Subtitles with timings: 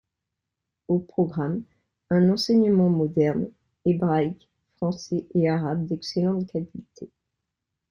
[0.87, 1.61] Au programme,
[2.09, 3.51] un enseignement moderne,
[3.85, 7.11] hébraïque, français et arabe d’excellente qualité.